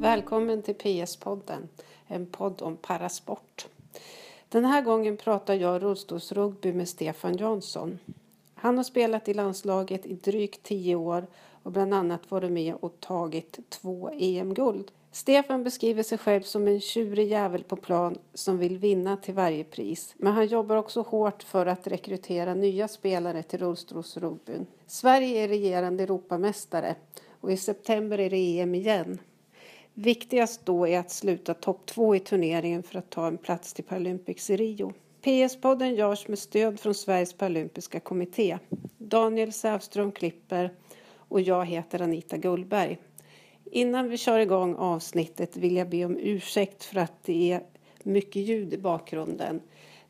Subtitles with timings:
[0.00, 1.68] Välkommen till PS-podden,
[2.06, 3.66] en podd om parasport.
[4.48, 7.98] Den här gången pratar jag rullstolsrugby med Stefan Jansson.
[8.54, 11.26] Han har spelat i landslaget i drygt tio år
[11.62, 14.90] och bland annat varit med och tagit två EM-guld.
[15.12, 19.64] Stefan beskriver sig själv som en tjurig jävel på plan som vill vinna till varje
[19.64, 20.14] pris.
[20.16, 24.66] Men han jobbar också hårt för att rekrytera nya spelare till rullstolsrugbyn.
[24.86, 26.94] Sverige är regerande Europamästare
[27.40, 29.18] och i september är det EM igen.
[29.94, 33.84] Viktigast då är att sluta topp två i turneringen för att ta en plats till
[33.84, 34.92] Paralympics i Rio.
[35.22, 38.58] PS-podden görs med stöd från Sveriges Paralympiska kommitté.
[38.98, 40.72] Daniel Sävström klipper
[41.16, 42.98] och jag heter Anita Gullberg.
[43.64, 47.62] Innan vi kör igång avsnittet vill jag be om ursäkt för att det är
[48.02, 49.60] mycket ljud i bakgrunden.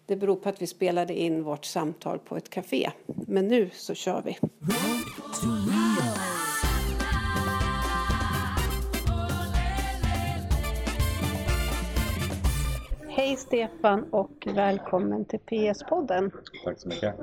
[0.07, 2.91] Det beror på att vi spelade in vårt samtal på ett café.
[3.07, 4.39] Men nu så kör vi.
[13.51, 16.31] Stefan och välkommen till PS-podden.
[16.65, 17.15] Tack så mycket.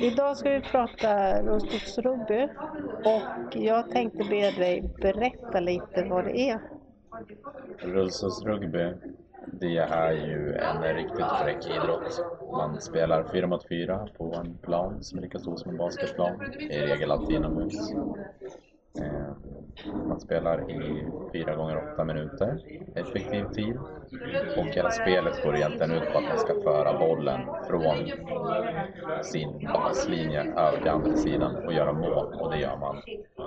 [0.00, 2.48] Idag ska vi prata rullstolsrugby
[3.04, 6.58] och jag tänkte be dig berätta lite vad det är.
[7.78, 8.92] Rullstolsrugby,
[9.46, 12.24] det är ju en riktigt fräck idrott.
[12.52, 16.52] Man spelar fyra mot fyra på en plan som är lika stor som en basketplan,
[16.60, 17.92] i regel alltid inomhus.
[19.00, 19.32] Eh,
[20.08, 22.58] man spelar i fyra gånger åtta minuter,
[22.94, 23.76] effektiv tid.
[24.58, 27.96] Och hela spelet går egentligen ut på att man ska föra bollen från
[29.22, 32.26] sin baslinje över till andra sidan och göra mål.
[32.40, 33.02] Och det gör man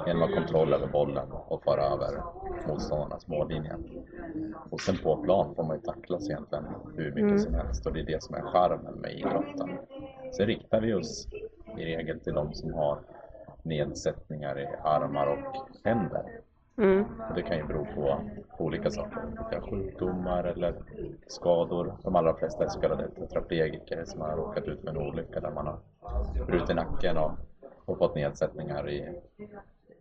[0.08, 2.24] genom att ha kontroll över bollen och föra över
[2.68, 3.76] motståndarnas mållinje.
[4.70, 6.64] Och sen på plan får man ju tacklas egentligen
[6.98, 7.40] hur mycket Mm.
[7.40, 9.70] som helst och det är det som är charmen med idrotten.
[10.38, 11.28] Sen riktar vi oss
[11.78, 13.00] i regel till de som har
[13.66, 16.24] nedsättningar i armar och händer.
[16.78, 17.06] Mm.
[17.36, 18.22] Det kan ju bero på,
[18.58, 19.22] på olika saker.
[19.62, 20.76] Sjukdomar eller
[21.28, 21.98] skador.
[22.04, 25.52] De allra flesta är så kallade tetraplegiker som har råkat ut för en olycka där
[25.52, 25.80] man har
[26.46, 27.32] brutit nacken och,
[27.86, 29.22] och fått nedsättningar i,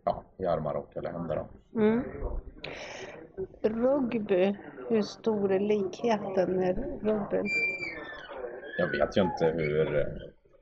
[0.03, 1.43] ja, i armar och eller händer.
[1.75, 2.03] Mm.
[3.61, 4.57] Rugby,
[4.89, 7.49] hur stor är likheten med rugby?
[8.77, 10.07] Jag vet ju inte hur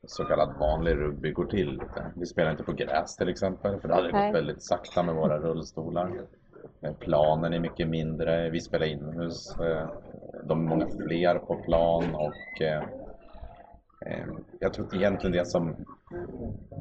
[0.07, 1.81] så kallad vanlig rugby går till.
[2.15, 4.27] Vi spelar inte på gräs till exempel för det hade Nej.
[4.31, 6.11] gått väldigt sakta med våra rullstolar.
[6.81, 9.59] Eh, Planen är mycket mindre, vi spelar inomhus.
[9.59, 9.87] eh,
[10.43, 12.83] De är många fler på plan och eh,
[14.59, 15.75] jag tror egentligen det som,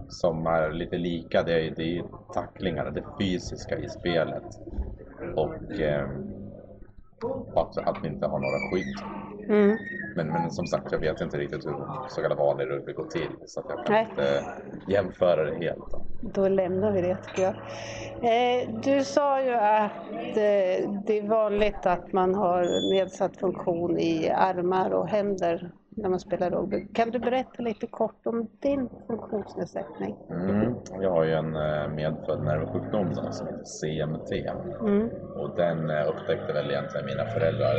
[0.08, 2.04] som är lite lika det är, det är
[2.34, 4.44] tacklingarna, det fysiska i spelet.
[5.36, 5.54] Och
[7.54, 8.98] att, att vi inte har några skydd.
[9.50, 9.76] Mm.
[10.16, 11.74] Men, men som sagt, jag vet inte riktigt hur
[12.08, 13.30] så kallad vanlig rugby går till.
[13.46, 14.06] Så att jag kan Nej.
[14.10, 14.44] inte
[14.88, 15.94] jämföra det helt.
[16.20, 16.48] Då.
[16.48, 17.54] Lämnar vi det tycker jag.
[18.22, 24.30] Eh, du sa ju att eh, det är vanligt att man har nedsatt funktion i
[24.30, 26.86] armar och händer när man spelar rugby.
[26.92, 30.16] Kan du berätta lite kort om din funktionsnedsättning?
[30.30, 30.74] Mm.
[31.00, 34.32] Jag har ju en eh, medfödd nervsjukdom då, som heter CMT.
[34.80, 35.08] Mm.
[35.36, 37.76] Och den eh, upptäckte väl egentligen mina föräldrar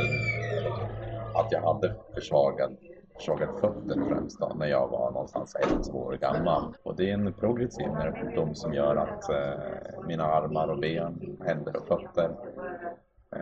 [1.34, 2.76] att jag hade försvagad,
[3.14, 6.74] försvagade fötter främst då, när jag var någonstans ett, två år gammal.
[6.82, 11.76] Och det är en progressiv nervsjukdom som gör att eh, mina armar och ben, händer
[11.76, 12.30] och fötter
[13.36, 13.40] eh,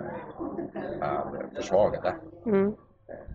[1.01, 2.15] är försvagade.
[2.47, 2.75] Mm.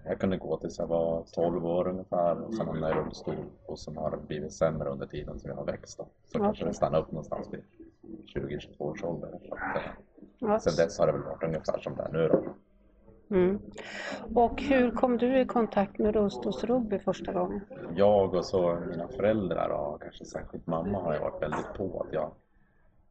[0.06, 3.36] Jag kunde gå tills jag var 12 år ungefär och sen hamnade jag i rullstol
[3.66, 5.98] och sen har det blivit sämre under tiden som jag har växt.
[5.98, 6.08] Då.
[6.28, 6.72] Så kanske Okej.
[6.72, 7.64] det stannade upp någonstans vid
[8.36, 9.40] 20-22 års ålder.
[9.50, 10.58] Så att, eh.
[10.58, 12.44] Sen dess har det väl varit ungefär som det är nu då.
[13.30, 13.60] Mm.
[14.36, 17.62] Och hur kom du i kontakt med rullstolsrugby första gången?
[17.96, 22.32] Jag och så mina föräldrar och kanske särskilt mamma har varit väldigt på att jag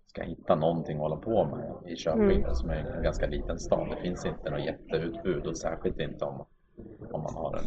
[0.06, 2.54] ska hitta någonting att hålla på med i Köping Mm.
[2.54, 3.88] som är en ganska liten stad.
[3.90, 6.44] Det finns inte något jätteutbud och särskilt inte om,
[7.12, 7.64] om man har en,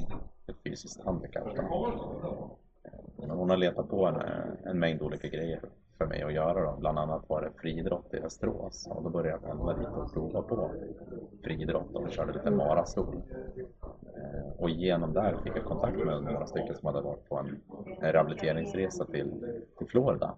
[0.48, 1.48] ett fysiskt handikapp.
[3.18, 4.16] Men hon har letat på en,
[4.64, 5.62] en mängd olika grejer
[6.00, 6.72] för mig att göra.
[6.72, 6.78] Då.
[6.80, 10.42] Bland annat var det friidrott i Västerås och då började jag pendla dit och prova
[10.42, 10.72] på
[11.44, 13.16] friidrott och körde lite marastol.
[13.58, 17.62] Eh, Och genom där fick jag kontakt med några stycken som hade varit på en,
[18.02, 19.34] en rehabiliteringsresa till,
[19.78, 20.36] till Florida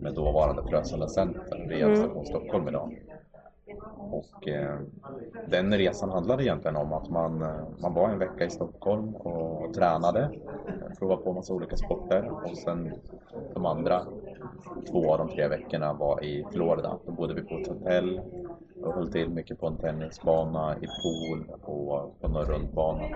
[0.00, 1.96] med dåvarande Frösunda Center vid Mm.
[1.96, 3.02] Station Stockholm idag.
[4.12, 4.78] Och eh,
[5.46, 9.74] den resan handlade egentligen om att man, eh, man var en vecka i Stockholm och
[9.74, 10.30] tränade,
[10.68, 12.92] eh, provade på massa olika sporter och sen
[13.54, 14.02] de andra
[14.90, 16.98] två av de tre veckorna var i Florida.
[17.06, 18.20] Då bodde vi på ett hotell
[18.82, 23.08] och höll till mycket på en tennisbana, i pool och på någon rundbana.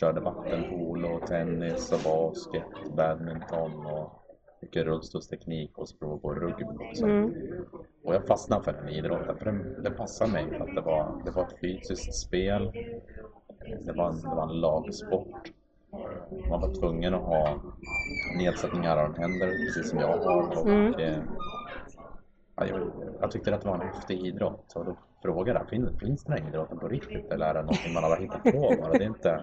[0.00, 4.21] Körde vattenpolo, och tennis och basket, badminton och
[4.62, 7.04] mycket rullstolsteknik och provade på rugby också.
[7.04, 7.34] Mm.
[8.04, 10.46] och jag fastnade för den idrotten, för den, den passade mig.
[10.50, 12.72] För att det, var, det var ett fysiskt spel,
[13.86, 15.52] det var en, det var en lagsport.
[16.48, 17.60] Man var tvungen att ha
[18.36, 20.58] nedsättningar av händer, precis som jag har.
[20.58, 20.94] Och, Mm.
[20.94, 21.18] eh,
[22.56, 24.72] ja, jag, jag tyckte att det var en häftig idrott.
[24.76, 27.94] Och då frågade jag, finns, finns den här idrotten på riktigt eller är det något
[27.94, 28.92] man har hittat på bara?
[28.92, 29.42] Det är inte,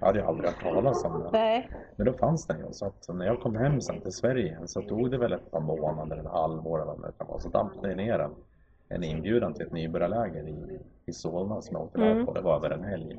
[0.00, 1.28] jag hade ju aldrig hört talas om det.
[1.32, 1.70] Nej.
[1.96, 2.66] Men då fanns den ju.
[2.72, 5.60] Så att när jag kom hem sen till Sverige så tog det väl ett par
[5.60, 7.38] månader, eller halvår eller vad det kan vara.
[7.40, 8.34] Så damp det ner en,
[8.88, 12.16] en inbjudan till ett nybörjarläger i, i Solna som jag åkte Mm.
[12.16, 12.32] med på.
[12.32, 13.18] Det var över en helg.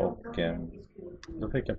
[0.00, 0.58] Och eh,
[1.40, 1.76] då fick jag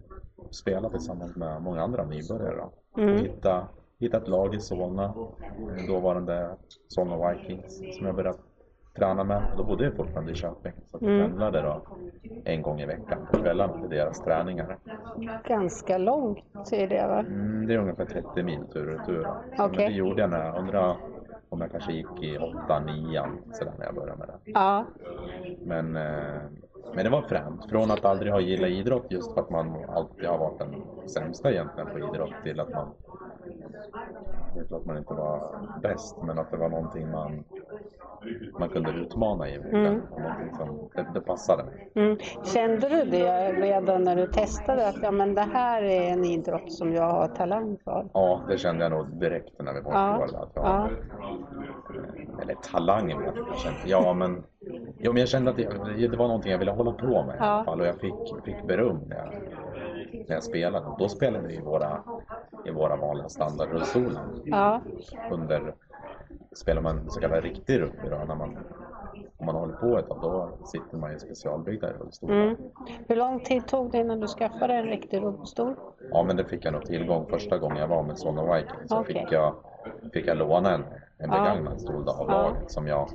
[0.51, 2.55] spela tillsammans med många andra nybörjare.
[2.55, 2.71] Då.
[2.91, 3.17] Och Mm.
[3.17, 3.67] hitta,
[3.99, 5.13] hitta ett lag i Solna,
[5.87, 6.55] dåvarande
[6.87, 8.37] Solna Vikings, som jag började
[8.97, 9.43] träna med.
[9.57, 10.73] Då bodde jag fortfarande i Köping.
[10.85, 11.29] Så jag Mm.
[11.29, 11.81] pendlade då
[12.45, 14.77] en gång i veckan på kvällarna till deras träningar.
[15.47, 17.19] Ganska långt till det va?
[17.19, 19.27] Mm, det är ungefär 30 mil tur och retur.
[19.57, 20.95] Men det gjorde jag när jag undrar
[21.49, 23.21] om jag kanske gick i 8 9
[23.51, 24.51] sådär när jag började med det.
[24.51, 24.85] Ja.
[25.65, 26.41] Men, eh,
[26.95, 27.65] men det var fränt.
[27.69, 30.75] Från att aldrig ha gillat idrott just för att man alltid har varit den
[31.09, 32.87] sämsta egentligen på idrott till att man
[34.53, 37.43] det är klart man inte var bäst men att det var någonting man
[38.59, 39.85] man kunde utmana i verkligen.
[39.85, 40.01] Mm.
[40.57, 41.91] Som, det, det passade mig.
[41.95, 42.17] Mm.
[42.43, 46.71] Kände du det redan när du testade att ja, men det här är en idrott
[46.73, 48.05] som jag har talang för?
[48.13, 50.27] Ja, det kände jag nog direkt när vi var Ja.
[50.31, 50.37] det.
[50.39, 50.89] Att jag, Ja.
[52.41, 53.21] Eller talang jag.
[53.57, 54.43] Kände- Ja, men,
[54.99, 57.37] jo, men jag kände att det, det var någonting jag ville hålla på med i
[57.39, 57.45] Ja.
[57.45, 57.81] alla fall.
[57.81, 58.13] Och jag fick,
[58.45, 59.33] fick beröm när jag,
[60.27, 60.85] när jag spelade.
[60.99, 61.99] Då spelade vi i våra,
[62.65, 64.23] i våra vanliga standardrullstolar.
[64.45, 64.81] Ja.
[65.31, 65.73] Under,
[66.51, 68.57] spelar man så kallad riktig rugby då, när man,
[69.37, 72.35] om man håller på ett tag, då sitter man i specialbyggda rullstolar.
[72.43, 72.55] Mm.
[73.07, 75.75] Hur lång tid tog det innan du skaffade en riktig rullstol?
[76.11, 78.89] Ja, men det fick jag nog tillgång första gången jag var med Solna Vikings.
[78.89, 79.13] Så Okej.
[79.15, 79.55] fick, jag,
[80.13, 80.81] fick jag låna en,
[81.17, 81.39] en Ja.
[81.39, 82.41] begagnad stol då, av Ja.
[82.41, 83.09] laget som jag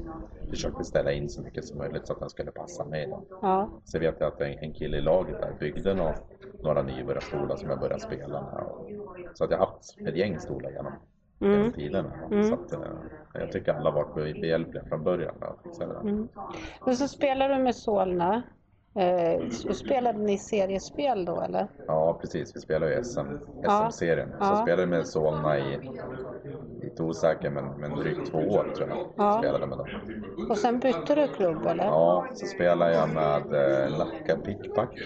[0.51, 3.07] försökte ställa in så mycket som möjligt så att den skulle passa mig.
[3.07, 3.23] Då.
[3.43, 3.69] Ja.
[3.85, 6.15] Så vet jag att en, en kille i laget där byggde nå,
[6.63, 8.65] några nybörjarstolar som jag började spela med.
[9.35, 10.93] Så att jag har haft ett gäng stolar genom
[11.41, 11.73] Mm.
[11.73, 12.05] tiden.
[12.31, 12.35] då.
[12.37, 12.49] Mm.
[12.49, 12.81] Så att, eh,
[13.35, 15.35] jag tycker alla varit behjälpliga från början.
[16.03, 16.29] Mm.
[16.87, 18.43] Men så spelade du med Solna.
[18.99, 21.67] Eh, så spelade ni seriespel då eller?
[21.87, 22.57] Ja, precis.
[22.57, 23.21] Vi spelar ju SM.
[23.63, 24.29] SM-serien.
[24.29, 24.49] Så Ja.
[24.49, 25.91] jag spelade med Solna i,
[26.83, 28.99] lite osäker, men, men drygt två år tror jag.
[29.17, 29.39] Ja.
[29.39, 29.87] Spelade med dem.
[30.51, 31.85] Och sen bytte du klubb eller?
[31.85, 34.99] Ja, så spelade jag med eh, Nacka Pickpack,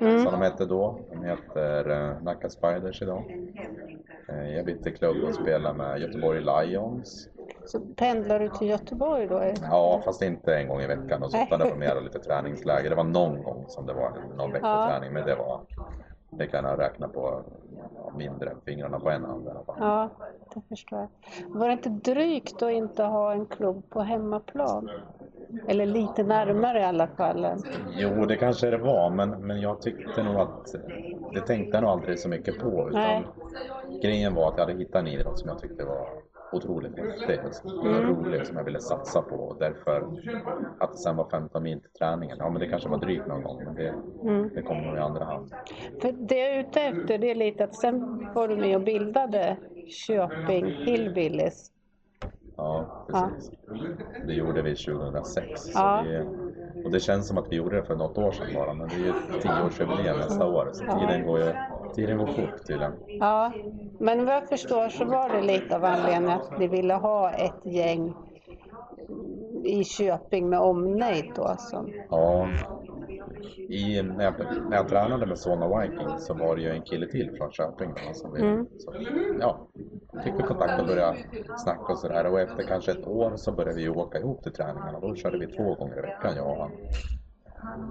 [0.00, 0.22] Mm.
[0.22, 0.98] som de hette då.
[1.10, 3.24] De heter eh, Nacka Spiders idag.
[4.28, 7.28] Eh, jag bytte klubb och spelade med Göteborg Lions.
[7.66, 9.42] Så pendlar du till Göteborg då?
[9.62, 11.22] Ja, fast inte en gång i veckan.
[11.22, 12.90] Och så utan det var mer lite träningsläger.
[12.90, 14.88] Det var någon gång som det var någon vecka Ja.
[14.90, 15.60] träning, men det var
[16.30, 17.42] det kan jag räkna på
[18.16, 19.76] mindre än fingrarna på en hand i alla fall.
[19.78, 20.08] Ja,
[20.54, 21.08] det förstår jag.
[21.48, 24.90] Var det inte drygt att inte ha en klubb på hemmaplan?
[25.68, 27.46] Eller lite närmare i alla fall.
[27.96, 30.74] Jo, det kanske det var, men, men jag tyckte nog att
[31.34, 32.88] det tänkte jag nog aldrig så mycket på.
[32.88, 33.24] Utan Nej.
[34.02, 36.08] grejen var att jag hade hittat en idrott som jag tyckte var
[36.52, 38.02] otroligt häftig och Mm.
[38.02, 39.34] rolig som jag ville satsa på.
[39.34, 39.96] Och därför
[40.78, 42.36] att det sen var 15 mil till träningen.
[42.40, 44.50] Ja, men det kanske var drygt någon gång, men det, Mm.
[44.54, 45.54] det kom nog i andra hand.
[46.00, 48.82] För det jag är ute efter det är lite att sen var du med och
[48.82, 49.56] bildade
[50.06, 51.70] Köping Hillbillies.
[52.58, 53.50] Ja, precis.
[54.26, 55.62] Det gjorde vi 2006.
[55.62, 56.02] Så Ja.
[56.06, 56.22] vi,
[56.84, 58.94] och det känns som att vi gjorde det för något år sedan bara, men det
[58.94, 59.12] är ju
[59.42, 60.68] tioårsjubileum nästa år.
[60.72, 61.52] Så tiden går ju
[61.94, 62.92] tiden går fort tydligen.
[63.20, 63.52] Ja,
[63.98, 67.60] men vad jag förstår så var det lite av anledningen att ni ville ha ett
[67.64, 68.14] gäng
[69.64, 71.54] i Köping med omnejd då.
[71.58, 72.48] Som, Ja,
[73.68, 74.34] i, när, jag,
[74.70, 77.88] när jag tränade med Solna Vikings så var det ju en kille till från Köping.
[78.08, 78.66] Då, som vi, Mm.
[78.78, 78.92] så,
[79.40, 79.58] ja,
[80.24, 81.16] fick vi kontakt och började
[81.56, 82.26] snacka och sådär.
[82.26, 85.00] Och efter kanske ett år så började vi åka ihop till träningarna.
[85.00, 86.70] Då körde vi två gånger i veckan jag och han.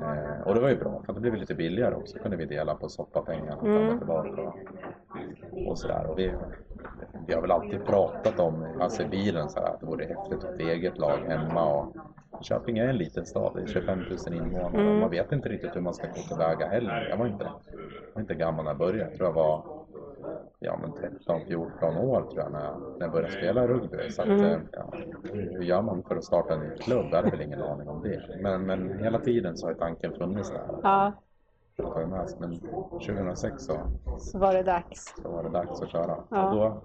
[0.02, 2.18] Eh, och det var ju bra för det blev lite billigare också.
[2.18, 3.90] Så kunde vi dela på soppapengarna fram Mm.
[3.94, 4.42] och tillbaka.
[4.42, 6.06] Och, och sådär.
[6.10, 6.34] Och vi,
[7.28, 10.38] vi har väl alltid pratat om, alltså i bilen, så här, att det vore häftigt
[10.38, 11.74] att ha ett eget lag hemma.
[11.74, 11.96] Och
[12.42, 14.82] Köping är en liten stad, det är 25 000 invånare.
[14.82, 15.00] Mm.
[15.00, 17.08] Man vet inte riktigt hur man ska gå tillväga heller.
[17.10, 19.10] Jag var inte, jag var inte gammal när jag började.
[19.10, 19.64] Jag tror jag var
[20.60, 24.10] ja, men 13-14 år tror jag när, jag när jag började spela rugby.
[24.10, 24.44] Så att, Mm.
[24.46, 24.94] eh, ja,
[25.34, 27.06] hur gör man för att starta en ny klubb?
[27.12, 28.38] Jag hade väl ingen aning om det.
[28.42, 30.80] Men, men hela tiden så har tanken funnits där.
[30.84, 31.14] ja.
[32.40, 32.60] Men
[33.06, 33.78] 2006 så,
[34.18, 35.14] så var det dags.
[35.24, 36.18] så var det dags att köra.
[36.30, 36.50] Ja.
[36.50, 36.82] Och då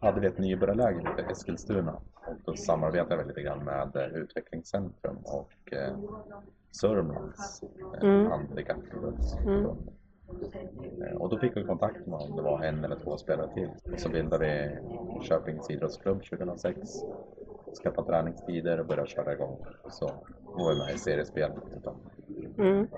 [0.00, 1.92] hade vi ett nybörjarläger i Eskilstuna.
[2.26, 5.92] Och då samarbetade vi lite grann med eh, Utvecklingscentrum och eh,
[6.70, 8.30] Sörmlands eh, Mm.
[8.30, 9.66] handikappidrottsförbund.
[9.88, 9.94] Eh,
[11.18, 13.70] Och då fick vi kontakt med om det var en eller två spelare till.
[13.92, 14.78] Och så bildade vi
[15.22, 16.78] Köpings idrottsklubb 2006.
[17.82, 19.58] skaffa träningstider och börja köra igång.
[19.88, 20.10] Så
[20.44, 21.56] går vi med i seriespelet.
[22.58, 22.88] Mm.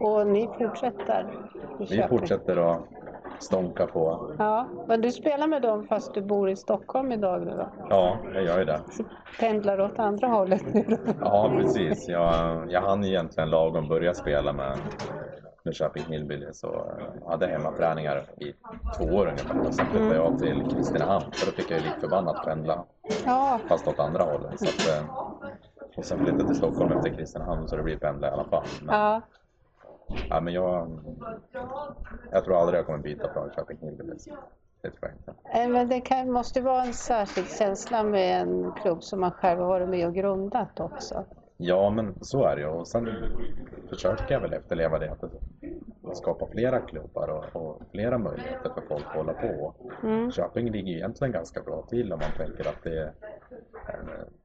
[0.00, 1.26] Och ni fortsätter
[1.90, 2.82] Vi fortsätter att
[3.38, 4.34] stånka på.
[4.38, 7.68] Ja, men du spelar med dem fast du bor i Stockholm idag nu då?
[7.90, 8.80] Ja, jag gör ju det.
[8.90, 9.04] Så
[9.40, 10.96] pendlar åt andra hållet nu då?
[11.20, 12.08] Ja, precis.
[12.08, 14.78] Jag, jag hann egentligen lagom börja spela med,
[15.68, 16.86] med Köping Hillbilly så
[17.20, 18.54] jag hade hemmaträningar i
[18.96, 19.66] två år ungefär.
[19.66, 22.84] Och sen flyttade jag till Kristinehamn för då fick jag ju likt förbannat pendla
[23.26, 24.58] Ja, fast åt andra hållet.
[24.58, 25.30] Så att, eh,
[25.96, 28.64] och sen flyttade jag till Stockholm efter Kristinehamn så det blir pendla i alla fall.
[28.82, 29.20] Men, ja.
[30.30, 30.98] ja, men jag,
[32.32, 34.16] jag tror aldrig jag kommer byta från Köping Hillbilly.
[34.82, 35.60] Det tror jag inte.
[35.60, 39.60] Eh, Men det kan, måste vara en särskild känsla med en klubb som man själv
[39.60, 41.24] har varit med och grundat också.
[41.60, 42.68] Ja, men så är det ju.
[42.68, 43.08] Och sen
[43.88, 45.16] försöker jag väl efterleva det.
[46.04, 49.74] Att skapa flera klubbar och, och flera möjligheter för folk att hålla på.
[50.02, 50.30] Mm.
[50.30, 53.12] Köping ligger egentligen ganska bra till om man tänker att det är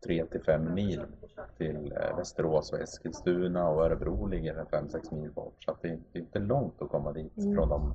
[0.05, 1.01] 3 till 5 mil
[1.57, 5.55] till eh, Västerås och Eskilstuna och Örebro ligger 5-6 mil bort.
[5.63, 7.93] Så att det, är- inte långt att komma dit från de,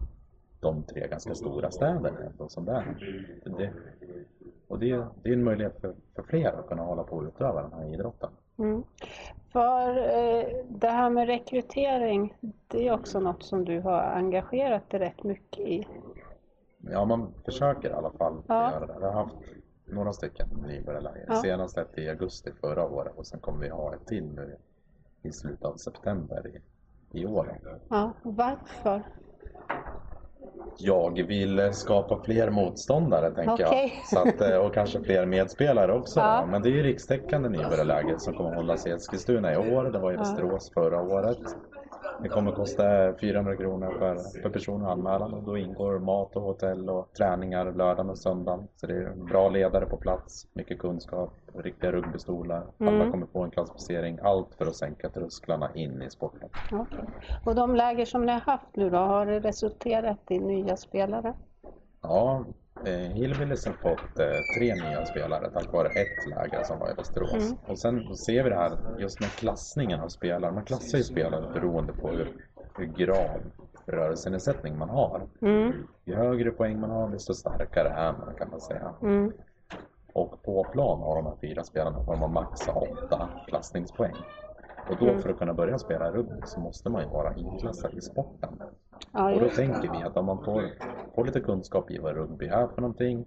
[0.61, 2.19] de tre ganska stora städerna.
[2.31, 2.85] ändå som det,
[3.59, 3.73] det,
[4.69, 7.63] och det, det är en möjlighet för, för fler att kunna hålla på och utöva
[7.63, 8.31] den här idrotten.
[8.59, 8.85] Mm.
[9.53, 12.37] För eh, det här med rekrytering,
[12.69, 15.87] det är också något som du har engagerat dig rätt mycket i.
[16.79, 18.71] Ja, man försöker i alla fall Ja.
[18.71, 18.97] göra det.
[18.99, 19.35] Vi har haft
[19.85, 21.25] några stycken nybörjarläger.
[21.29, 21.35] Ja.
[21.35, 24.57] Senast ett i augusti förra året och sen kommer vi ha ett till nu
[25.23, 26.61] i slutet av september i,
[27.21, 27.59] i år.
[27.89, 29.03] Ja, varför?
[30.79, 33.95] Jag vill skapa fler motståndare tänker Okej.
[33.97, 34.23] jag.
[34.23, 36.21] Så att, eh, och kanske fler medspelare också.
[36.21, 36.47] Ja.
[36.51, 39.85] Men det är ju rikstäckande nybörjarläger som kommer hållas i Eskilstuna i år.
[39.85, 40.17] Det var i.
[40.17, 41.39] Västerås förra året.
[42.17, 46.43] Det kommer kosta 400 kronor per, per person att anmälan och då ingår mat och
[46.43, 48.69] hotell och träningar lördagen och söndagen.
[48.77, 52.67] Så det är en bra ledare på plats, mycket kunskap, riktiga rugbystolar.
[52.79, 53.11] Alla Mm.
[53.11, 54.19] kommer få en klassificering.
[54.23, 56.49] Allt för att sänka trösklarna in i sporten.
[56.71, 57.09] Okej.
[57.45, 61.35] Och de läger som ni har haft nu då, har det resulterat i nya spelare?
[62.01, 62.45] Ja,
[62.87, 67.33] Hillbillies har fått eh, tre nya spelare tack vare ett läger som var i Västerås.
[67.33, 67.57] Mm.
[67.67, 70.53] Och sen ser vi det här just med klassningen av spelare.
[70.53, 72.33] Man klassar ju spelare beroende på hur,
[72.77, 73.41] hur grav
[73.87, 75.23] rörelsenedsättning man har.
[75.43, 75.73] Mm.
[76.05, 78.95] Ju högre poäng man har desto starkare är man kan man säga.
[79.03, 79.33] Mm.
[80.13, 84.15] Och på plan har de här fyra spelarna får man max åtta klassningspoäng.
[84.91, 85.23] Och då Mm.
[85.23, 88.63] för att kunna börja spela rugby så måste man ju vara inklassad i sporten.
[89.13, 90.63] Ja, Och då tänker vi att om man får,
[91.19, 93.25] får lite kunskap i vad rugby är för någonting,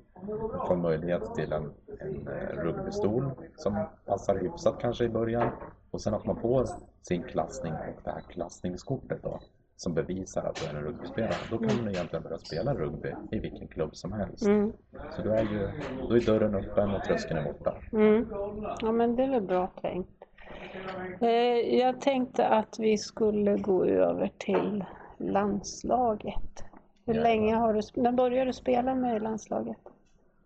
[0.68, 5.50] får möjlighet till en, en eh, rugbystol som passar hyfsat kanske i början
[5.92, 6.68] och sen att man får
[7.02, 9.40] sin klassning och det här klassningskortet då
[9.76, 11.36] som bevisar att du är en rugbyspelare.
[11.50, 14.46] Då kan du egentligen börja spela rugby i vilken klubb som helst.
[14.46, 14.72] Mm.
[15.16, 15.70] Så då är, ju,
[16.10, 17.74] då är dörren öppen och tröskeln är borta.
[17.92, 18.28] Mm.
[18.82, 20.24] Ja, men det är väl bra tänkt.
[21.22, 24.86] Eh, jag tänkte att vi skulle gå över till
[25.18, 26.71] landslaget.
[27.06, 29.78] Hur länge har du, när började du spela med i landslaget?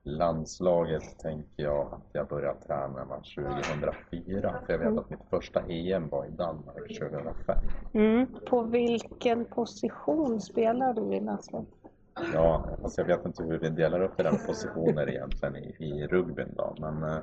[0.04, 4.56] Landslaget tänker jag att jag började träna var 2004.
[4.66, 7.58] För jag vet att mitt första EM var i Danmark 2005.
[7.94, 8.28] Mm.
[8.50, 11.70] På vilken position spelar du i landslaget?
[12.34, 15.76] Ja, alltså jag vet inte hur vi delar upp det där med positioner egentligen i,
[15.80, 17.18] i rugbyn då, men eh,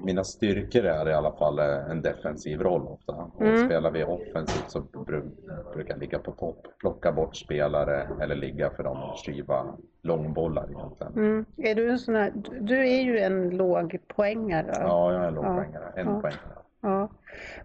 [0.00, 3.12] mina styrkor är i alla fall en defensiv roll ofta.
[3.12, 3.66] Och Mm.
[3.66, 8.70] spelar vi offensivt så bru- brukar jag ligga på topp, plocka bort spelare eller ligga
[8.70, 9.66] för dem och skiva
[10.02, 11.12] långbollar egentligen.
[11.12, 11.44] Mm.
[11.56, 14.72] Är du en sån här, du- är ju en lågpoängare.
[14.80, 16.20] Ja, jag är långpoängare, en Ja.
[16.20, 16.56] poängare.
[16.86, 17.08] Ja.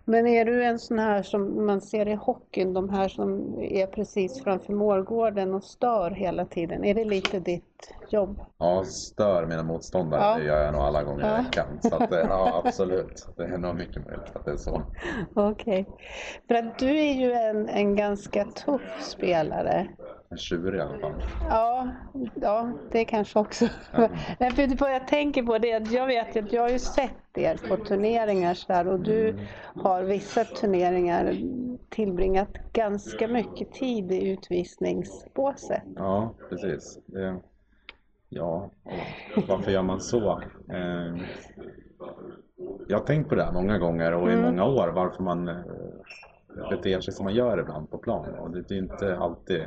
[0.05, 3.87] Men är du en sån här som man ser i hockeyn, de här som är
[3.87, 6.83] precis framför målgården och stör hela tiden?
[6.83, 8.39] Är det lite ditt jobb?
[8.57, 10.35] Ja, stör mina motståndare, Ja.
[10.37, 11.39] det gör jag nog alla gånger Ja.
[11.39, 11.65] i veckan.
[11.81, 13.27] Så att, eh, ja, absolut.
[13.37, 14.81] Det är nog mycket möjligt att det är så.
[15.35, 15.85] Okej.
[16.47, 19.87] För att du är ju en, en ganska tuff spelare.
[20.31, 21.13] En tjurig i alla fall.
[21.49, 21.87] Ja,
[22.35, 23.65] ja det kanske också.
[24.39, 27.37] Nej, för vad jag tänker på det att jag vet att jag har ju sett
[27.37, 29.35] er på turneringar så där, och du
[29.75, 31.35] har vissa turneringar
[31.89, 35.81] tillbringat ganska mycket tid i utvisningsbåset.
[35.95, 36.99] Ja, precis.
[38.29, 38.69] Ja,
[39.47, 40.41] varför gör man så?
[40.69, 41.15] Eh,
[42.87, 44.45] jag har tänkt på det här många gånger och i Mm.
[44.45, 45.55] många år varför man eh,
[46.69, 48.29] beter sig som man gör ibland på plan.
[48.35, 49.63] Och det är inte alltid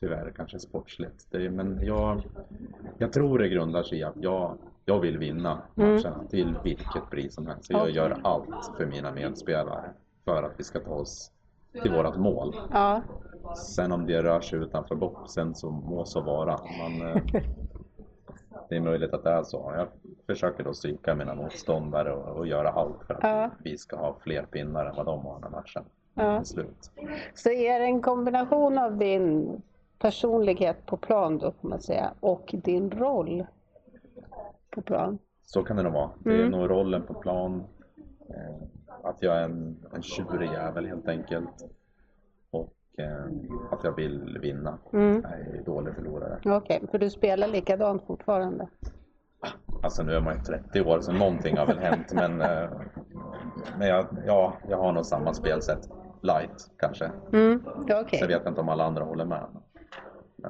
[0.00, 1.26] tyvärr kanske sportsligt.
[1.30, 2.22] Det men jag,
[2.98, 7.34] jag tror det grundar sig i att jag, jag vill vinna matcherna till vilket pris
[7.34, 7.64] som helst.
[7.66, 9.90] Så jag gör allt för mina medspelare
[10.24, 11.32] för att vi ska ta oss
[11.82, 12.56] till vårat mål.
[12.72, 13.02] Ja,
[13.56, 16.60] Sen om det rör sig utanför boxen så må så vara.
[16.78, 17.22] Man, eh,
[18.68, 19.72] det är möjligt att det är så.
[19.76, 19.88] Jag
[20.26, 23.50] försöker då psyka mina motståndare och, och göra allt för att Ja.
[23.58, 25.84] vi ska ha fler pinnar än vad de har när matchen
[26.14, 26.44] Ja.
[26.44, 26.90] slut.
[27.34, 29.62] Så är det en kombination av din
[29.98, 33.46] personlighet på plan då kan man säga och din roll
[34.70, 35.18] på plan?
[35.44, 36.10] Så kan det nog vara.
[36.18, 36.50] Det är Mm.
[36.50, 37.62] nog rollen på plan.
[38.28, 38.56] Eh,
[39.02, 41.64] att jag är en, en tjurig jävel helt enkelt.
[42.50, 43.24] Och eh,
[43.70, 44.78] att jag vill vinna.
[44.92, 45.22] Mm.
[45.22, 46.38] Jag är dålig förlorare.
[46.44, 48.68] Okej, för du spelar likadant fortfarande?
[49.82, 52.70] Alltså nu är man ju 30 år så någonting har väl hänt men, eh,
[53.78, 55.90] men jag, ja, jag har nog samma spelsätt.
[56.20, 57.10] Light kanske.
[57.32, 57.64] Mm.
[58.10, 59.44] Sen vet jag inte om alla andra håller med.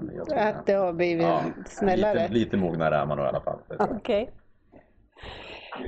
[0.01, 2.23] Men jag tror att det har blivit Ja, snällare?
[2.23, 3.59] Lite, lite mognare är man nog i alla fall.
[3.79, 4.31] Okej.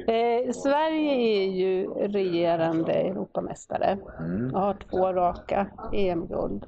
[0.07, 4.55] Eh, Sverige är ju regerande Europamästare Mm.
[4.55, 6.67] och har två raka EM-guld.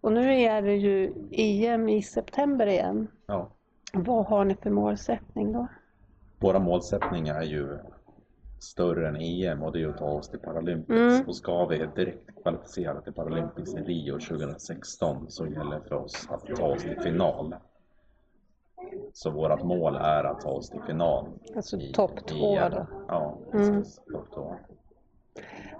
[0.00, 3.08] Och nu är det ju EM i september igen.
[3.26, 3.48] ja.
[3.92, 5.66] Vad har ni för målsättning då?
[6.38, 7.78] Våra målsättningar är ju
[8.62, 10.90] större än EM och det är att ta oss till Paralympics.
[10.98, 11.28] Mm.
[11.28, 16.28] Och ska vi direkt kvalificera till Paralympics i Rio 2016 så gäller det för oss
[16.30, 17.54] att ta oss till final.
[19.12, 21.26] Så vårt mål är att ta oss till final.
[21.56, 22.86] Alltså topp två då?
[23.08, 23.72] Ja, Mm.
[23.82, 23.96] precis.
[24.12, 24.56] Topp två.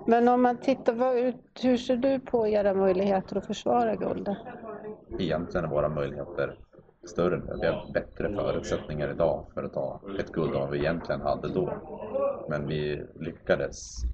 [0.07, 4.39] Men om man tittar, vad, hur ser du på era möjligheter att försvara guldet?
[5.19, 6.59] Egentligen är våra möjligheter
[7.05, 7.57] större nu.
[7.61, 11.73] Vi har bättre förutsättningar idag för att ta ett guld än vi egentligen hade då.
[12.51, 14.05] Men vi lyckades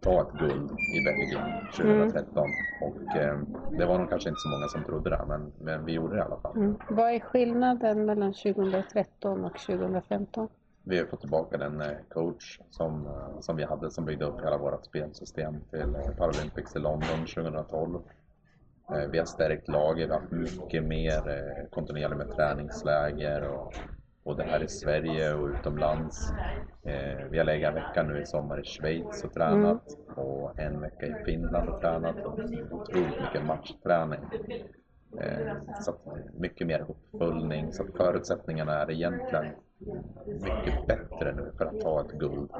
[0.00, 2.48] ta ett guld i Belgien 2013
[2.80, 3.38] och eh,
[3.78, 6.18] det var nog kanske inte så många som trodde det men, men vi gjorde det
[6.18, 6.56] i alla fall.
[6.56, 6.76] Mm.
[6.90, 10.48] Vad är skillnaden mellan 2013 och 2015?
[10.84, 14.40] Vi har fått tillbaka den eh, coach som, eh, som vi hade som byggde upp
[14.44, 18.00] hela vårt spelsystem till eh, Paralympics i London 2012.
[18.94, 21.22] Eh, Vi har stärkt laget, vi har haft mycket mer
[21.70, 23.74] kontinuerligt med träningsläger och
[24.24, 26.32] både här i Sverige och utomlands.
[26.84, 29.82] Eh, Vi har legat en vecka nu i sommar i Schweiz och tränat
[30.16, 32.38] och en vecka i Finland och tränat och
[32.70, 34.20] otroligt mycket matchträning.
[35.20, 36.00] Eh, Så att
[36.38, 39.46] mycket mer uppföljning så förutsättningarna är egentligen
[40.26, 42.50] mycket bättre nu för att ta ett guld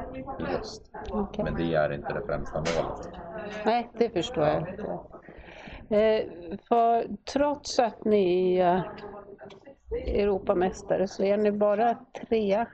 [0.41, 0.91] i höst.
[1.11, 1.45] Okej.
[1.45, 3.09] Men det är inte det främsta målet.
[3.65, 4.83] Nej, det förstår jag inte.
[5.97, 6.25] Eh,
[6.69, 8.83] för trots att ni är
[10.21, 11.99] Europamästare så är ni bara
[12.29, 12.67] trea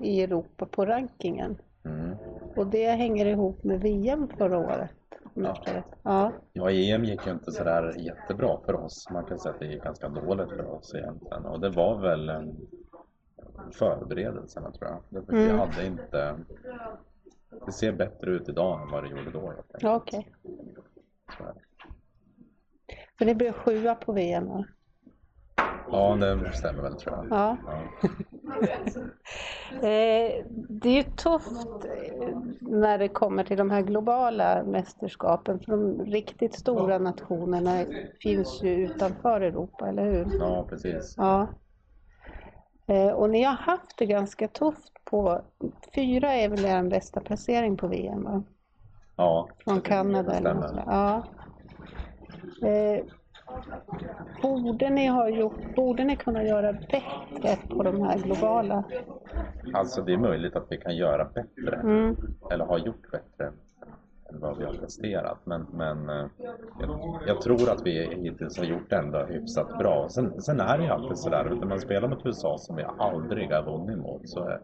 [0.00, 1.56] i Europa på rankingen.
[1.84, 2.16] Mm.
[2.56, 4.90] Och det hänger ihop med VM förra året.
[5.34, 5.84] rätt.
[6.02, 6.32] Ja.
[6.52, 9.08] Ja, EM gick ju inte sådär jättebra för oss.
[9.10, 11.44] Man kan säga att det gick ganska dåligt för oss egentligen.
[11.46, 12.52] Och det var väl
[13.72, 15.22] förberedelserna tror jag.
[15.22, 15.58] Att Vi Mm.
[15.58, 16.38] hade inte...
[17.66, 19.52] Det ser bättre ut idag än vad det gjorde då.
[19.80, 20.32] Ja, Okej.
[21.38, 21.54] Det.
[23.18, 24.64] För ni blev sjua på VM va?
[25.90, 27.26] Ja, det stämmer väl tror jag.
[27.38, 27.56] Ja.
[29.70, 35.72] Eh, det är ju tufft eh, när det kommer till de här globala mästerskapen för
[35.72, 37.84] de riktigt stora nationerna
[38.22, 40.26] finns ju utanför Europa, eller hur?
[40.40, 41.14] ja, precis.
[41.16, 41.48] Ja.
[42.86, 45.42] Eh, Och ni har haft det ganska tufft på,
[45.94, 48.42] fyra är väl er bästa placering på VM va?
[49.16, 50.72] Ja, Från Kanada eller något.
[50.86, 51.22] Ja.
[54.42, 58.84] Borde ni ha gjort, borde ni kunna göra bättre på de här globala?
[59.74, 61.76] Alltså det är möjligt att vi kan göra bättre.
[61.76, 62.16] Mm.
[62.50, 63.52] eller har gjort bättre
[64.30, 65.38] än vad vi har presterat.
[65.44, 66.26] Men, men eh,
[66.80, 70.08] jag, jag tror att vi hittills har gjort det ändå hyfsat bra.
[70.08, 73.52] Sen, sen är det ju alltid sådär, när man spelar mot USA som vi aldrig
[73.52, 74.60] har vunnit mot så är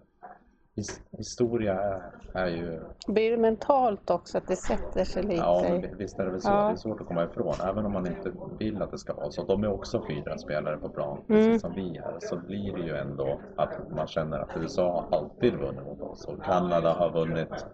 [0.76, 2.02] his, historia
[2.34, 2.80] är, ju...
[3.06, 5.34] Blir det mentalt också att det sätter sig lite?
[5.34, 6.48] Ja, men visst är det väl så.
[6.48, 6.66] Ja.
[6.66, 7.54] Det är svårt att komma ifrån.
[7.64, 9.44] Även om man inte vill att det ska vara så.
[9.44, 11.44] De är också fyra spelare på plan, Mm.
[11.44, 12.16] precis som vi är.
[12.20, 16.24] Så blir det ju ändå att man känner att USA alltid vunnit mot oss.
[16.24, 17.66] Och Kanada har vunnit,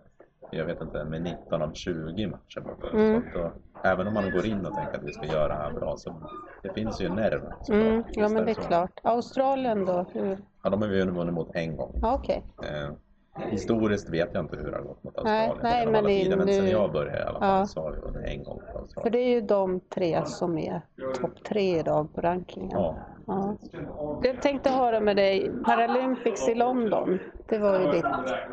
[0.51, 2.93] jag vet inte, med 19 av 20 matcher oss.
[2.95, 3.23] Mm.
[3.35, 3.53] Då,
[3.85, 6.15] även om man går in och tänker att vi ska göra det här bra så
[6.63, 7.43] det finns ju nerv.
[7.71, 9.01] Mm, ja men det är klart.
[9.03, 10.05] Australien då?
[10.13, 10.39] Hur?
[10.69, 11.93] Ja, de har vi vunnit mot en gång.
[12.03, 12.43] Okej.
[12.63, 12.91] Eh,
[13.51, 15.93] historiskt vet jag inte hur det har gått mot Nej, Australien.
[16.05, 17.67] nej, genom men men nu- sen jag började i alla fall Ja.
[17.67, 19.13] så har vi vunnit en gång mot För Australien.
[19.13, 20.81] det är ju de tre som är
[21.21, 22.71] topp tre idag på rankingen.
[22.73, 22.97] Ja.
[23.27, 23.57] Ja.
[24.23, 28.05] Jag tänkte höra med dig, Paralympics i London, det var ju ditt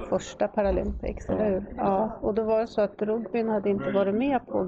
[0.10, 1.66] första Paralympics, eller hur?
[1.78, 4.68] Ja, och då var det så att rugbyn hade inte varit med på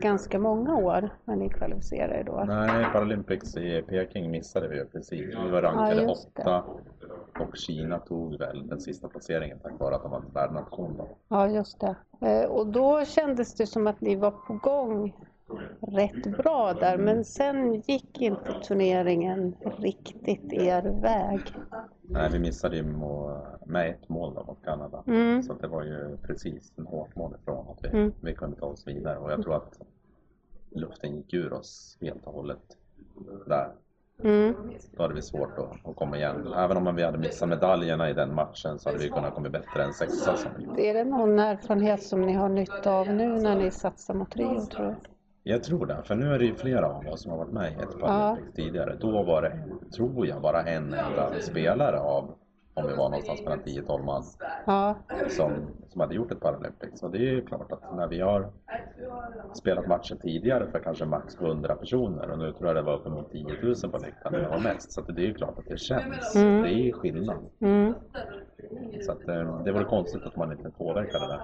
[0.00, 2.44] ganska många år när ni kvalificerade er då.
[2.46, 5.34] Nej, Paralympics i Peking missade vi ju precis.
[5.44, 6.64] Vi var rankade Ja, åtta
[7.40, 11.02] och Kina tog väl den sista placeringen tack vare att de var en värdnation.
[11.28, 11.96] Ja, just det.
[12.20, 15.16] Eh, Och då kändes det som att ni var på gång
[15.80, 21.40] rätt bra där men sen gick inte turneringen riktigt er väg.
[22.02, 22.82] Nej, vi missade ju
[23.66, 25.02] med ett mål då mot Kanada.
[25.06, 25.42] Mm.
[25.42, 28.12] Så det var ju precis en hårt mål ifrån att vi, Mm.
[28.20, 29.18] vi kunde ta oss vidare.
[29.18, 29.80] Och jag tror att
[30.70, 32.76] luften gick ur oss helt och hållet
[33.46, 33.72] där.
[34.24, 34.54] Mm.
[34.96, 36.52] Då hade vi svårt att, att komma igen.
[36.56, 39.84] Även om vi hade missat medaljerna i den matchen så hade vi kunnat komma bättre
[39.84, 40.34] än sexa.
[40.76, 44.60] Är det någon erfarenhet som ni har nytta av nu när ni satsar mot Rio
[44.60, 44.94] tror du?
[45.44, 47.72] Jag tror det, för nu är det ju flera av oss som har varit med
[47.72, 48.96] i ett Paralympics tidigare.
[49.00, 49.58] Då var det,
[49.96, 52.34] tror jag, bara en enda spelare av,
[52.74, 54.22] om vi var någonstans mellan 10-12 man,
[54.66, 54.94] Ja,
[55.28, 55.52] som,
[55.88, 57.02] som hade gjort ett Paralympics.
[57.02, 58.50] Och det är ju klart att när vi har
[59.54, 63.30] spelat matcher tidigare för kanske max 100 personer och nu tror jag det var uppemot
[63.32, 64.92] 10 000 på läktaren när det var mest.
[64.92, 66.36] Så det är ju klart att det känns.
[66.36, 66.62] Mm.
[66.62, 67.36] Det är skillnad.
[67.60, 67.94] mm.
[69.00, 71.40] Så att, eh, det vore konstigt att man inte påverkade det.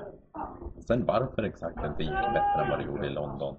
[0.87, 3.57] Sen varför exakt inte gick bättre än vad det gjorde i London.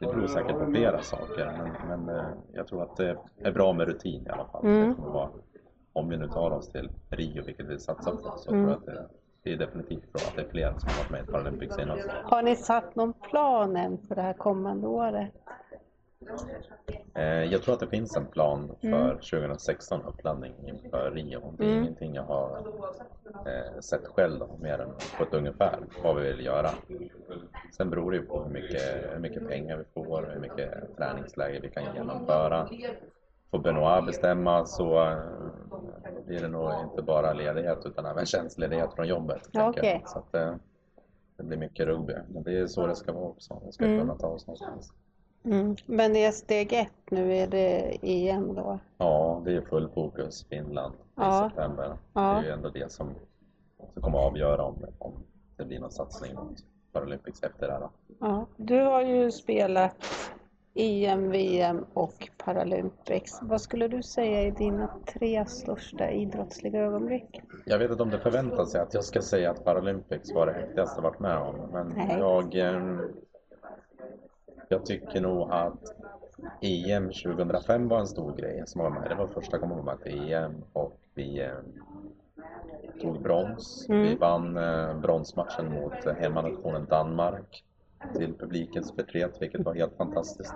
[0.00, 1.52] Det beror säkert på flera saker.
[1.58, 4.64] Men, men eh, jag tror att det är bra med rutin i alla fall.
[4.66, 4.88] Mm.
[4.88, 5.28] Det kommer vara,
[5.92, 8.64] om vi nu tar oss till Rio, vilket vi satsar på, så Mm.
[8.64, 9.08] tror jag att det,
[9.42, 11.98] det är definitivt bra att det är fler som har varit med i Paralympics innan.
[12.24, 15.32] Har ni satt någon plan än för det här kommande året?
[17.14, 19.18] Eh, Jag tror att det finns en plan för Mm.
[19.18, 21.54] 2016 uppladdning inför Rio.
[21.58, 21.82] Det är Mm.
[21.82, 22.58] ingenting jag har
[23.46, 26.70] eh, sett själv då, mer än på ett ungefär vad vi vill göra.
[27.76, 31.60] Sen beror det ju på hur mycket, hur mycket pengar vi får, hur mycket träningsläger
[31.60, 32.68] vi kan genomföra.
[33.50, 35.18] Får Benoit bestämma så eh,
[36.26, 39.48] blir det nog inte bara ledighet utan även tjänstledighet från jobbet.
[39.52, 40.02] Ja, okej.
[40.06, 40.32] Så att,
[41.36, 42.14] det blir mycket rugby.
[42.28, 43.62] Men det är så det ska vara också.
[43.66, 44.00] Vi ska Mm.
[44.00, 44.92] kunna ta oss någonstans.
[45.44, 45.76] Mm.
[45.86, 48.78] Men det är steg ett nu, är det EM då?
[48.98, 51.50] Ja, det är full fokus Finland i Ja.
[51.50, 51.96] september.
[52.14, 52.20] Ja.
[52.20, 53.08] Det är ju ändå det som,
[53.94, 55.12] som kommer att avgöra om, om
[55.56, 56.56] det blir någon satsning mot
[56.92, 57.80] Paralympics efter det här.
[57.80, 57.90] då.
[58.20, 58.46] Ja.
[58.56, 59.96] Du har ju spelat
[60.74, 63.38] EM, VM och Paralympics.
[63.42, 67.40] Vad skulle du säga är dina tre största idrottsliga ögonblick?
[67.66, 70.52] Jag vet inte om det förväntas sig att jag ska säga att Paralympics var det
[70.52, 71.56] häftigaste jag varit med om.
[71.72, 72.16] Men Nej.
[72.18, 72.98] jag, eh,
[74.70, 75.94] jag tycker nog att
[76.62, 79.10] EM 2005 var en stor grej som var med.
[79.10, 81.52] Det var första gången med till EM och vi eh,
[83.00, 83.86] tog brons.
[83.88, 84.02] Mm.
[84.02, 87.64] Vi vann eh, bronsmatchen mot eh, hemmanationen Danmark
[88.16, 90.54] till publikens förtret, vilket var helt fantastiskt.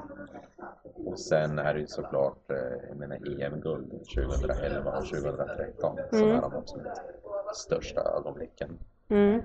[1.06, 6.36] Och sen är det ju såklart eh, menar, EM-guld 2011 och 2013 som Mm.
[6.36, 7.00] är de absolut
[7.54, 8.78] största ögonblicken.
[9.08, 9.42] Mm.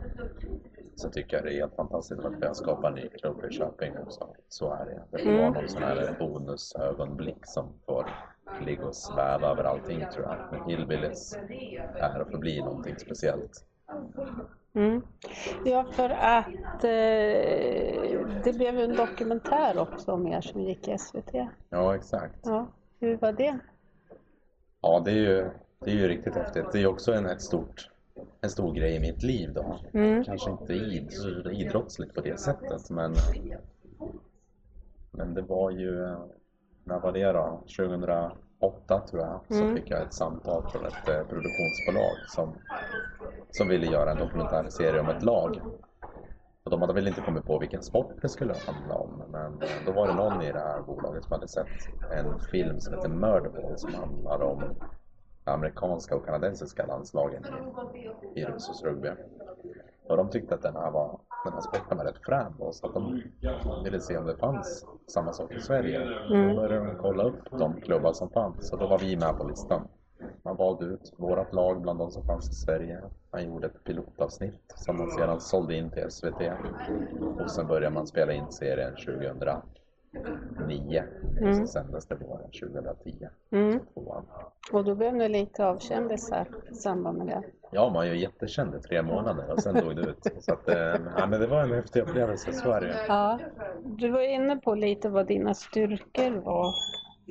[0.96, 3.54] Sen tycker jag det är helt fantastiskt att vi har skapat en ny klubb i
[3.54, 4.28] Köping också.
[4.48, 5.02] Så är det.
[5.12, 5.42] Det får Mm.
[5.42, 8.10] vara någon sån här bonusögonblick som får
[8.66, 10.38] ligga och sväva över allting tror jag.
[10.52, 11.38] Men Hillbillies
[11.96, 13.66] är och förblir någonting speciellt.
[14.74, 15.02] Mm.
[15.66, 20.98] Ja, för att eh, det blev ju en dokumentär också om er som gick i
[20.98, 21.48] SVT.
[21.70, 22.40] Ja, exakt.
[22.44, 22.68] Ja,
[23.00, 23.60] hur var det?
[24.82, 26.66] Ja, det är ju, det är ju riktigt häftigt.
[26.72, 27.90] Det är också en, ett stort,
[28.42, 29.80] en stor grej i mitt liv då.
[29.94, 30.24] Mm.
[30.24, 31.12] Kanske inte id,
[31.52, 33.16] idrottsligt på det sättet, men,
[35.12, 36.16] men det var ju,
[36.84, 37.64] när var det då?
[37.78, 39.76] 2008 tror jag, så Mm.
[39.76, 42.54] fick jag ett samtal från ett eh, produktionsbolag som,
[43.52, 45.62] som ville göra en dokumentärserie om ett lag.
[46.64, 49.70] Och de hade väl inte kommit på vilken sport det skulle handla om, men eh,
[49.86, 51.68] då var det någon i det här bolaget som hade sett
[52.12, 54.64] en film som heter Murderball som handlar om
[55.54, 57.46] amerikanska och kanadensiska landslagen
[58.36, 59.10] i, i Rosås rugby.
[60.10, 62.88] Och de tyckte att den här, var, den här sporten var rätt frän då, så
[62.88, 63.24] att de
[63.84, 66.02] ville se om det fanns samma sak i Sverige.
[66.02, 66.50] Mm.
[66.50, 69.48] Då började de kolla upp de klubbar som fanns och då var vi med på
[69.48, 69.88] listan.
[70.44, 73.02] Man valde ut vårt lag bland de som fanns i Sverige.
[73.32, 76.42] Man gjorde ett pilotavsnitt som man sedan sålde in till SVT.
[77.40, 79.62] Och sen började man spela in serien 2002
[80.68, 81.04] 9.
[81.42, 81.54] Mm.
[81.54, 83.28] Så sändes det våren 2010.
[83.52, 83.80] Mm.
[84.72, 87.44] Och då blev ni lite av avkändisar i samband med det?
[87.72, 90.28] Ja, man är ju jättekänd i tre månader och sen dog det ut.
[90.40, 92.94] Så att, eh, ja, men det var en häftig upplevelse, så är det ju.
[93.08, 93.40] Ja.
[93.84, 96.74] Du var inne på lite vad dina styrkor var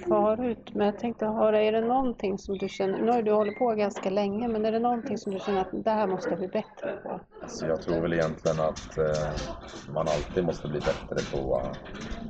[0.09, 3.59] förut, men jag tänkte höra, är det någonting som du känner, nu har du hållit
[3.59, 6.39] på ganska länge, men är det någonting som du känner att det här måste jag
[6.39, 7.21] bli bättre på?
[7.43, 11.63] Alltså jag tror väl egentligen att eh, man alltid måste bli bättre på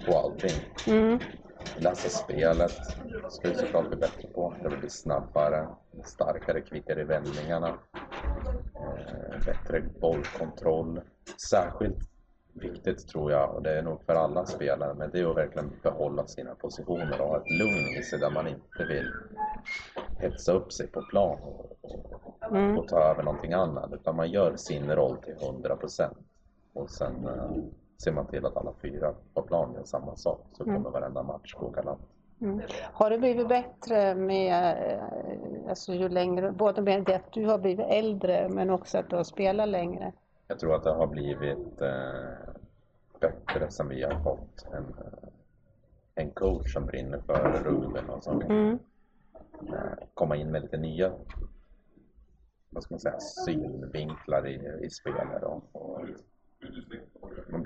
[0.06, 0.50] på allting.
[0.87, 1.18] Mm,
[1.76, 2.80] Läsa spelet
[3.28, 4.54] ska vi såklart bli bättre på.
[4.62, 5.68] Det vill bli snabbare,
[6.04, 7.78] starkare, kvickare i vändningarna.
[8.74, 11.00] Eh, bättre bollkontroll.
[11.50, 11.98] Särskilt
[12.52, 15.70] viktigt tror jag, och det är nog för alla spelare, men det är att verkligen
[15.82, 19.12] behålla sina positioner och ha ett lugn i sig där man inte vill
[20.18, 23.92] hetsa upp sig på plan och, och, mm, och ta över någonting annat.
[23.92, 26.18] Utan man gör sin roll till 100 procent.
[26.72, 27.50] Och sen, eh,
[28.02, 30.92] ser man till att alla fyra på plan gör samma sak så kommer Mm.
[30.92, 32.00] varenda match gå galant.
[32.40, 32.61] Mm.
[32.92, 37.58] Har det blivit bättre med, eh, alltså ju längre, både med det att du har
[37.58, 40.12] blivit äldre men också att du har spelat längre?
[40.46, 42.54] Jag tror att det har blivit eh,
[43.20, 45.28] bättre sen vi har fått en, eh,
[46.14, 48.78] en coach som brinner för rugbyn och som Mm.
[49.68, 51.12] eh, komma in med lite nya
[52.70, 55.42] vad ska man säga, synvinklar i, i spelet.
[55.42, 56.00] Och, och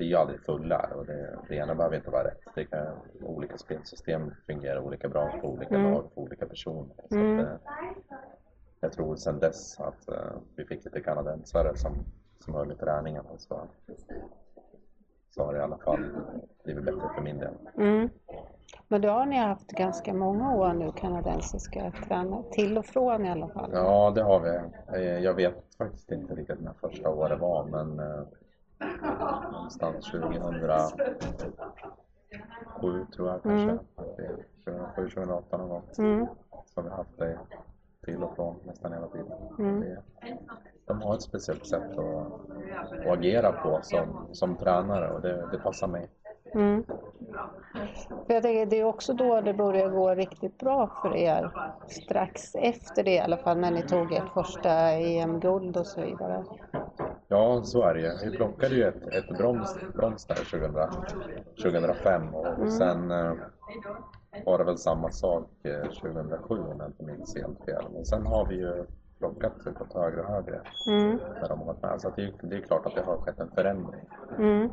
[0.02, 2.40] blir ju aldrig fullärd och det, det ena behöver inte vara rätt.
[2.54, 2.86] Det kan,
[3.22, 5.92] olika spelsystem fungerar olika bra på olika Mm.
[5.92, 6.94] lag, på olika personer.
[7.08, 7.38] Så Mm.
[7.40, 7.60] att,
[8.80, 11.92] jag tror sen dess att eh, vi fick lite kanadensare som,
[12.38, 13.60] som höll i träningarna så,
[15.30, 16.04] så har det i alla fall
[16.64, 17.54] blivit bättre för min del.
[17.76, 18.08] Mm.
[18.88, 23.30] Men då har ni haft ganska många år nu kanadensiska tränare, till och från i
[23.30, 23.70] alla fall.
[23.74, 24.58] Ja, det har vi.
[24.98, 28.22] Eh, Jag vet faktiskt inte riktigt när första året var, men eh,
[29.52, 33.70] någonstans 2007 tror jag kanske.
[33.70, 33.78] Mm.
[33.96, 35.82] Att det är 2007, 2008 någon gång.
[35.98, 36.26] Mm.
[36.74, 37.38] Har vi haft det
[38.04, 39.32] till och från nästan hela tiden.
[39.58, 39.80] Mm.
[39.80, 40.02] Det,
[40.84, 42.32] de har ett speciellt sätt att,
[42.92, 46.08] att agera på som, som tränare och det, det passar mig.
[46.54, 46.84] Mm.
[48.26, 51.50] För jag tänker, det är också då det börjar gå riktigt bra för er.
[51.88, 56.44] Strax efter det i alla fall, när ni tog ert första EM-guld och så vidare.
[57.32, 58.30] Ja, så är det ju.
[58.30, 60.72] Vi plockade ju ett, ett brons, brons där 2000,
[61.62, 62.70] 2005 och Mm.
[62.70, 63.32] sen eh,
[64.46, 67.84] var det väl samma sak eh, 2007 om jag inte minns helt fel.
[67.92, 68.84] Men sen har vi ju
[69.18, 71.18] plockat typ åt högre och högre Mm.
[71.40, 72.00] när de har varit med.
[72.00, 74.00] Så det, är- det är klart att det har skett en förändring.
[74.38, 74.68] Mm.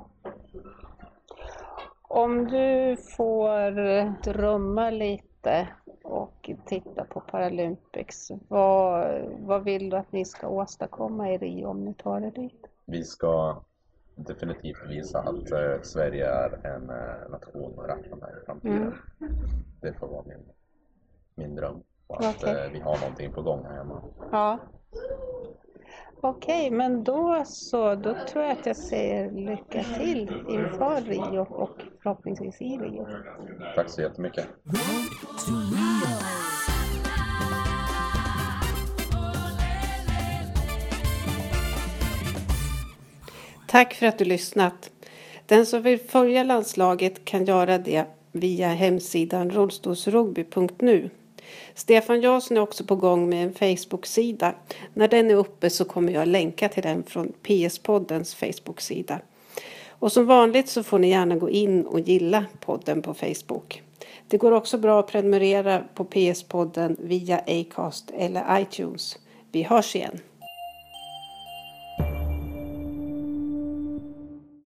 [2.01, 3.71] Om du får
[4.33, 5.67] drömma lite
[6.03, 11.85] och titta på Paralympics, vad, vad vill du att ni ska åstadkomma i Rio om
[11.85, 12.67] ni tar er dit?
[12.85, 13.61] Vi ska
[14.15, 18.93] definitivt visa att eh, Sverige är en eh, nation att räkna med i framtiden.
[19.81, 20.45] Det får vara min,
[21.35, 21.83] min dröm.
[22.07, 22.65] Och att Okej.
[22.65, 24.01] eh, vi har någonting på gång här hemma.
[24.31, 24.59] Ja.
[26.21, 31.81] Okej, men då så, då tror jag att jag säger lycka till inför Rio och
[32.03, 33.07] förhoppningsvis i Rio.
[33.75, 34.45] Tack så jättemycket.
[43.67, 44.91] Tack för att du lyssnat.
[45.45, 51.09] Den som vill följa landslaget kan göra det via hemsidan rullstolsrugby.nu.
[51.75, 54.53] Stefan Jansson är också på gång med en Facebook-sida.
[54.93, 59.19] När den är uppe så kommer jag länka till den från PS-poddens Facebook-sida.
[59.89, 63.81] Och som vanligt så får ni gärna gå in och gilla podden på Facebook.
[64.27, 69.19] Det går också bra att prenumerera på PS-podden via Acast eller iTunes.
[69.51, 70.19] Vi hörs igen.